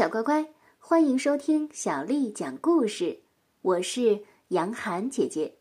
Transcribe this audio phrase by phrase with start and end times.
[0.00, 0.48] 小乖乖，
[0.78, 3.20] 欢迎收听小丽讲故事，
[3.60, 5.56] 我是杨涵姐姐。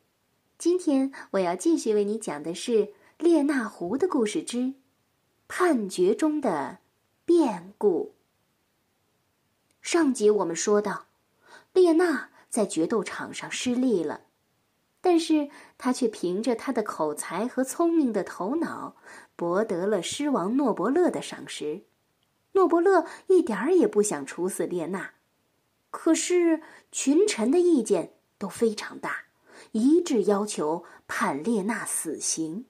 [0.58, 4.75] 今天我要继续为你讲的是列那狐的故事之
[5.50, 6.78] 判决中的
[7.25, 8.16] 变故。
[9.82, 11.08] 上集我们说到，
[11.74, 14.21] 列那在决斗场上失利了，
[15.02, 18.96] 但是他却凭着他的口才和聪明的头脑，
[19.36, 21.82] 博得了狮王诺伯勒的赏识。
[22.54, 25.13] 诺伯勒一点儿也不想处死列娜，
[25.89, 29.26] 可是群臣的意见都非常大，
[29.71, 32.66] 一致要求判列娜死刑。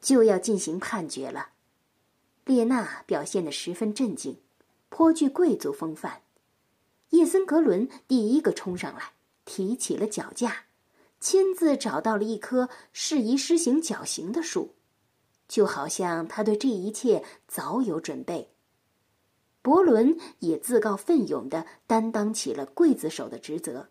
[0.00, 1.50] 就要进行判决了，
[2.44, 4.40] 列娜表现得十分镇静，
[4.88, 6.22] 颇具贵族风范。
[7.10, 9.12] 叶森格伦第一个冲上来，
[9.44, 10.64] 提起了绞架，
[11.20, 14.74] 亲自找到了一棵适宜施行绞刑的树。
[15.52, 18.54] 就好像他对这一切早有准备。
[19.60, 23.90] 伯伦也自告奋勇地担当起了刽子手的职责，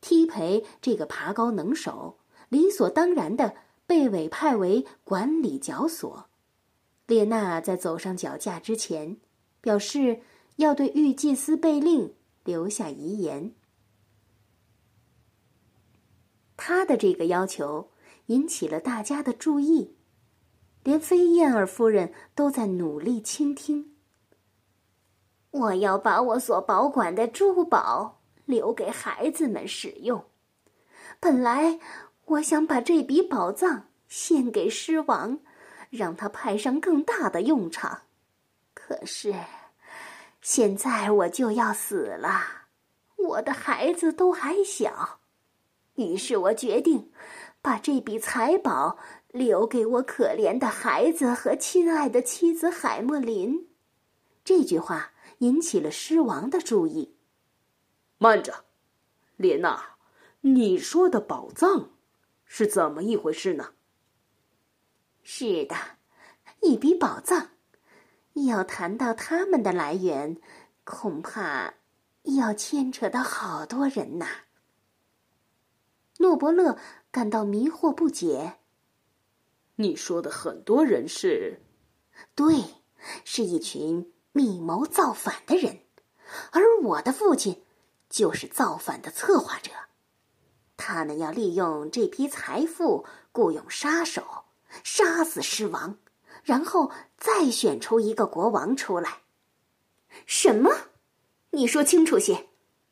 [0.00, 3.54] 梯培这个爬高能手理所当然地
[3.86, 6.26] 被委派为管理绞索。
[7.06, 9.18] 列娜在走上绞架之前，
[9.60, 10.22] 表示
[10.56, 13.54] 要对御祭司贝令留下遗言。
[16.56, 17.90] 他的这个要求
[18.26, 19.94] 引起了大家的注意。
[20.82, 23.94] 连飞燕儿夫人都在努力倾听。
[25.50, 30.24] 我要把我所保管的珠宝留给孩子们使用。
[31.20, 31.78] 本来
[32.24, 35.38] 我想把这笔宝藏献给狮王，
[35.90, 38.02] 让他派上更大的用场。
[38.72, 39.34] 可是，
[40.40, 42.40] 现在我就要死了，
[43.16, 45.20] 我的孩子都还小，
[45.94, 47.12] 于是我决定
[47.60, 48.98] 把这笔财宝。
[49.32, 53.66] 留给我可怜的孩子和亲爱的妻子海默林，
[54.44, 57.16] 这句话引起了狮王的注意。
[58.18, 58.66] 慢着，
[59.36, 59.96] 列娜，
[60.42, 61.90] 你说的宝藏
[62.44, 63.70] 是怎么一回事呢？
[65.22, 65.74] 是的，
[66.60, 67.52] 一笔宝藏，
[68.34, 70.36] 要谈到他们的来源，
[70.84, 71.72] 恐怕
[72.24, 74.26] 要牵扯到好多人呐。
[76.18, 76.76] 诺伯勒
[77.10, 78.58] 感到迷惑不解。
[79.76, 81.62] 你说的很多人是，
[82.34, 82.62] 对，
[83.24, 85.80] 是一群密谋造反的人，
[86.52, 87.64] 而我的父亲
[88.10, 89.70] 就是造反的策划者。
[90.76, 94.44] 他们要利用这批财富雇佣杀手，
[94.84, 95.98] 杀死狮王，
[96.42, 99.22] 然后再选出一个国王出来。
[100.26, 100.70] 什么？
[101.50, 102.48] 你说清楚些！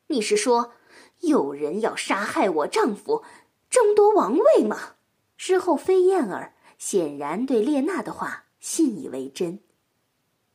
[0.07, 0.73] 你是说
[1.19, 3.23] 有人要杀害我丈夫，
[3.69, 4.95] 争夺王位吗？
[5.37, 6.55] 之后，飞燕儿。
[6.81, 9.59] 显然对列娜的话信以为真。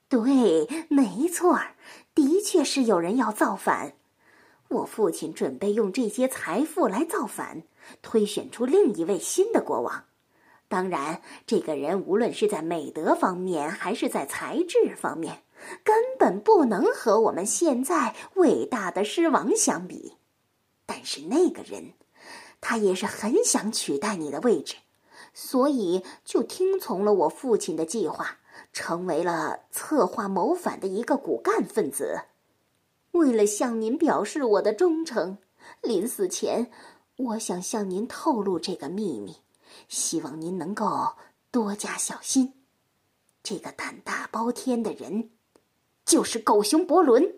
[0.09, 1.77] 对，没错儿，
[2.17, 3.95] 的确是有人要造反。
[4.67, 7.63] 我父亲准备用这些财富来造反，
[8.03, 10.07] 推选出另一位新的国王。
[10.67, 15.45] 当然，这个人无论是在美德方面还是在才智方面，
[15.85, 20.15] 根本不能和我们现在伟大的狮王相比。
[20.87, 21.93] 但是那个人，
[22.61, 24.75] 他也是很想取代你的位置。
[25.35, 28.39] 所以就听从了我父亲的计划，
[28.73, 32.23] 成为了策划谋反的一个骨干分子。
[33.13, 35.39] 为了向您表示我的忠诚，
[35.81, 36.71] 临死前，
[37.17, 39.37] 我想向您透露这个秘密，
[39.89, 41.15] 希望您能够
[41.51, 42.53] 多加小心。
[43.43, 45.31] 这个胆大包天的人，
[46.05, 47.37] 就是狗熊伯伦。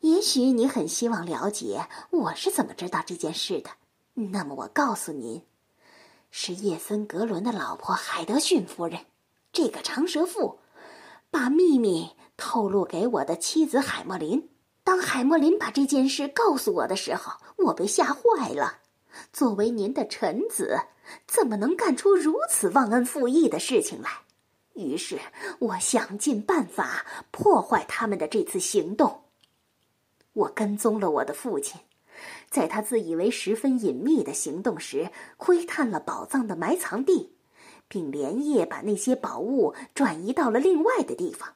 [0.00, 3.70] 也许你很希望了解我是怎么知道这件事的，
[4.14, 5.42] 那么我告诉您。
[6.38, 9.06] 是叶森格伦的老婆海德逊夫人，
[9.52, 10.58] 这个长舌妇，
[11.30, 14.50] 把秘密透露给我的妻子海默林。
[14.84, 18.80] 当海默林把这件事告诉我的时候，我被吓坏了。
[19.32, 20.78] 作为您的臣子，
[21.26, 24.10] 怎么能干出如此忘恩负义的事情来？
[24.74, 25.18] 于是
[25.58, 29.22] 我想尽办法破坏他们的这次行动。
[30.34, 31.80] 我跟踪了我的父亲。
[32.50, 37.32] 在他自以为十分隐秘的行动时，窥探了宝藏的埋藏地，
[37.88, 41.54] 并连夜把那些宝物转移到了另外的地方。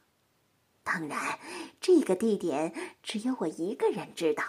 [0.83, 1.39] 当然，
[1.81, 2.73] 这个地点
[3.03, 4.43] 只有我一个人知道。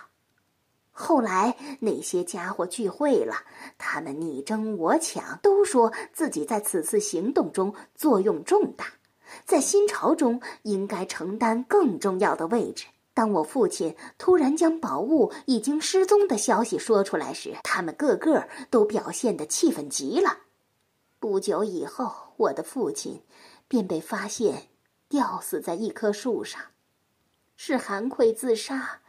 [0.93, 3.35] 后来那些家伙聚会了，
[3.77, 8.85] 他们你争我抢，都说自己在此次行动中作用重大，
[9.45, 12.87] 在新朝中应该承担更重要的位置。
[13.21, 20.39] 当我父亲突然将宝物已经失踪的消息说出来时，他们个个都表现得气愤极了。
[21.19, 23.21] 不久以后，我的父亲
[23.67, 24.69] 便被发现
[25.07, 26.59] 吊死在一棵树上，
[27.55, 29.01] 是韩愧自杀，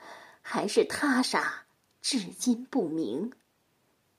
[0.42, 1.64] 还是他杀，
[2.02, 3.32] 至今不明。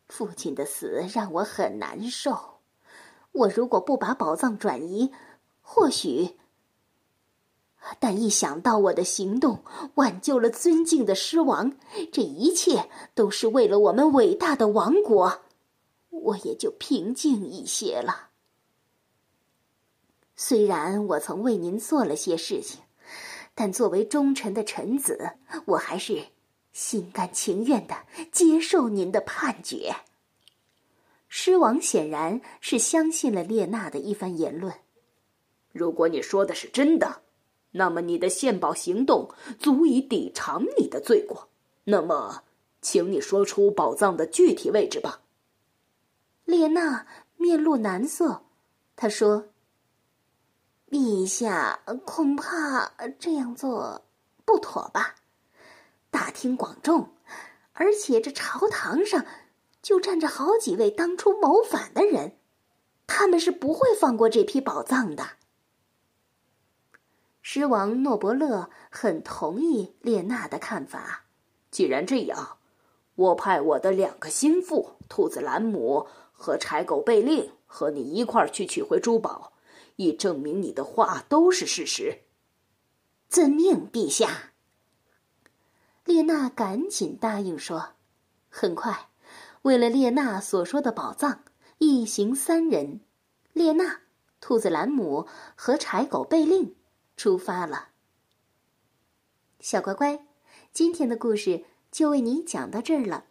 [0.07, 2.56] 父亲的死让我很难受。
[3.31, 5.12] 我如果不把宝藏转移，
[5.62, 6.36] 或许……
[8.00, 9.64] 但一想到我的行动
[9.96, 11.74] 挽救了尊敬的狮王，
[12.12, 15.42] 这一切都是为了我们伟大的王国，
[16.10, 18.30] 我也就平静一些了。
[20.36, 22.82] 虽然我曾为您做了些事情，
[23.54, 25.32] 但作为忠臣的臣子，
[25.66, 26.28] 我还是
[26.72, 27.96] 心甘情愿的
[28.32, 29.96] 接受您的判决。
[31.28, 34.74] 狮王显然是相信了列娜的一番言论。
[35.72, 37.23] 如果你说的是真的，
[37.74, 39.30] 那么你的献宝行动
[39.60, 41.50] 足以抵偿你的罪过。
[41.84, 42.44] 那么，
[42.81, 45.20] 请你说出宝藏的具体位置吧。
[46.46, 47.06] 列娜
[47.38, 48.44] 面露难色，
[48.96, 49.50] 她说。
[50.90, 54.04] 陛下恐怕这样做
[54.46, 55.16] 不妥吧？
[56.12, 57.10] 大庭广众，
[57.72, 59.25] 而且这朝堂上
[59.81, 62.38] 就站着好几位当初谋反的人，
[63.08, 65.28] 他们是不会放过这批宝藏的。
[67.56, 71.26] 狮王诺伯勒很同意列娜的看法。
[71.70, 72.58] 既然这样，
[73.14, 79.54] 我派我的两个心腹兔子兰姆和柴狗贝令和你一块儿去取回珠宝。
[79.98, 82.22] 以证明你的话都是事实。
[83.30, 84.54] 遵命，陛下。
[86.06, 87.90] 列娜赶紧答应说。
[88.50, 89.10] 很快，
[89.62, 91.44] 为了列娜所说的宝藏，
[91.78, 93.02] 一行三人——
[93.54, 94.00] 列娜、
[94.42, 96.76] 兔子兰姆和柴狗贝令——
[97.15, 97.89] 出发了。
[99.60, 100.25] 小乖乖，
[100.71, 103.25] 今天的故事就为你讲到这儿了。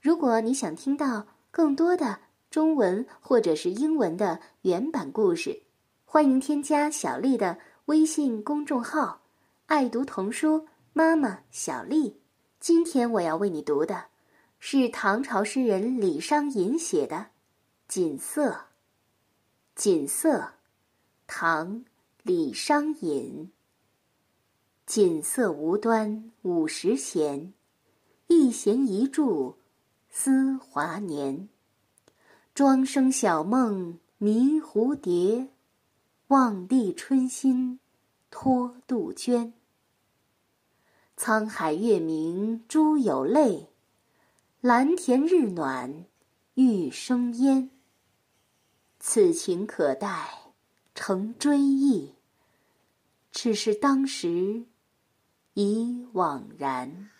[0.00, 2.20] 如果你想听到更多的
[2.50, 5.62] 中文或者是英文的原版故事，
[6.04, 9.22] 欢迎添加小丽的微信公众号
[9.66, 12.20] “爱读童书妈妈小丽”。
[12.60, 14.06] 今天我要为你读的，
[14.58, 17.16] 是唐朝诗人李商隐写的
[17.88, 18.50] 《锦瑟》。
[19.74, 20.38] 《锦瑟》，
[21.26, 21.76] 唐·
[22.24, 23.50] 李商隐。
[24.86, 27.52] 锦瑟无端五十弦，
[28.28, 29.56] 一弦一柱
[30.08, 31.48] 思华年。
[32.54, 35.48] 庄生晓梦迷蝴蝶。
[36.28, 37.80] 望帝春心，
[38.30, 39.52] 托杜鹃。
[41.16, 43.68] 沧海月明珠有泪，
[44.60, 46.04] 蓝田日暖
[46.54, 47.68] 玉生烟。
[49.00, 50.41] 此情可待
[50.94, 52.14] 成追忆，
[53.30, 54.64] 只是当时
[55.54, 57.10] 已惘然。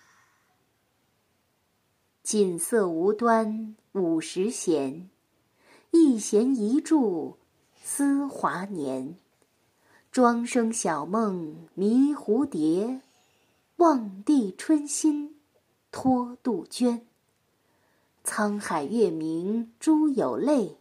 [2.23, 5.11] 锦瑟无端五十弦，
[5.91, 7.39] 一弦一柱。
[7.85, 9.17] 思华年，
[10.13, 13.01] 庄生晓梦迷蝴蝶，
[13.77, 15.41] 望帝春心
[15.91, 17.05] 托杜鹃。
[18.25, 20.79] 沧海月明珠有泪，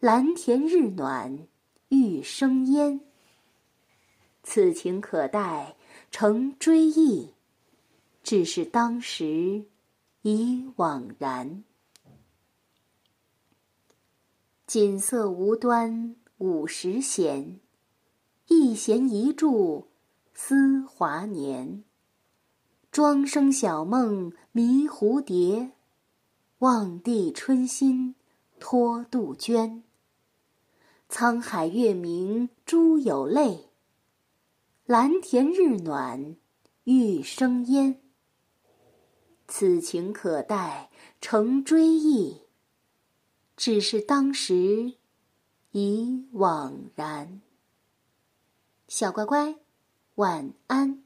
[0.00, 1.46] 蓝田日暖
[1.94, 3.00] 欲生烟。
[4.42, 5.76] 此情可待
[6.10, 7.30] 成追忆，
[8.24, 9.64] 只是当时
[10.22, 11.62] 已惘然。
[14.66, 17.60] 锦瑟无端五十弦，
[18.48, 19.86] 一弦一柱
[20.34, 21.84] 思华年。
[22.90, 25.70] 庄生晓梦迷蝴蝶，
[26.58, 28.14] 望帝春心
[28.58, 29.84] 托杜鹃。
[31.08, 33.70] 沧海月明珠有泪，
[34.86, 36.36] 蓝田日暖
[36.84, 38.00] 玉生烟。
[39.46, 42.42] 此情可待成追忆。
[43.56, 44.94] 只是当时
[45.70, 47.40] 已惘然。
[48.88, 49.54] 小乖乖，
[50.16, 51.03] 晚安。